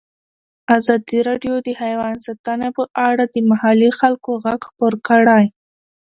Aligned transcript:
ازادي 0.77 1.19
راډیو 1.29 1.55
د 1.65 1.69
حیوان 1.81 2.15
ساتنه 2.27 2.67
په 2.77 2.83
اړه 3.07 3.23
د 3.33 3.35
محلي 3.49 3.89
خلکو 3.99 4.31
غږ 4.45 4.59
خپور 4.69 4.93
کړی. 5.07 5.43